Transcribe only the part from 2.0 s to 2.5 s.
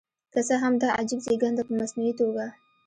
توګه.